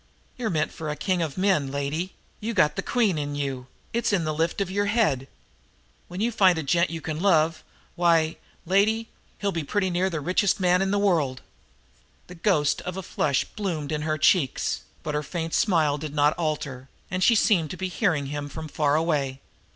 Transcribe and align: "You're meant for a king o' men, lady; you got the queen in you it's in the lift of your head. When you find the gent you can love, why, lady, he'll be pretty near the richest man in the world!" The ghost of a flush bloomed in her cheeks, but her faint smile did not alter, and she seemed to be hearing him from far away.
"You're 0.35 0.49
meant 0.49 0.71
for 0.71 0.89
a 0.89 0.95
king 0.95 1.21
o' 1.21 1.31
men, 1.37 1.71
lady; 1.71 2.15
you 2.39 2.55
got 2.55 2.75
the 2.75 2.81
queen 2.81 3.19
in 3.19 3.35
you 3.35 3.67
it's 3.93 4.11
in 4.11 4.23
the 4.23 4.33
lift 4.33 4.59
of 4.59 4.71
your 4.71 4.87
head. 4.87 5.27
When 6.07 6.19
you 6.21 6.31
find 6.31 6.57
the 6.57 6.63
gent 6.63 6.89
you 6.89 7.01
can 7.01 7.19
love, 7.19 7.63
why, 7.95 8.37
lady, 8.65 9.09
he'll 9.37 9.51
be 9.51 9.63
pretty 9.63 9.91
near 9.91 10.09
the 10.09 10.19
richest 10.19 10.59
man 10.59 10.81
in 10.81 10.89
the 10.89 10.97
world!" 10.97 11.43
The 12.25 12.33
ghost 12.33 12.81
of 12.81 12.97
a 12.97 13.03
flush 13.03 13.43
bloomed 13.45 13.91
in 13.91 14.01
her 14.01 14.17
cheeks, 14.17 14.81
but 15.03 15.13
her 15.13 15.21
faint 15.21 15.53
smile 15.53 15.99
did 15.99 16.15
not 16.15 16.33
alter, 16.33 16.89
and 17.11 17.23
she 17.23 17.35
seemed 17.35 17.69
to 17.69 17.77
be 17.77 17.87
hearing 17.87 18.25
him 18.25 18.49
from 18.49 18.67
far 18.67 18.95
away. 18.95 19.39